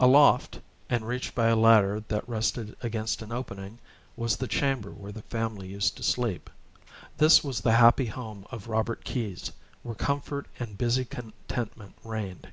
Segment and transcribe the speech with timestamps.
[0.00, 3.78] Aloft, and reached by a ladder that rested against an opening,
[4.16, 6.50] was the chamber where the family used to sleep.
[7.18, 9.52] This was the happy home of Robert Keyes,
[9.84, 12.50] where comfort and busy contentment reigned.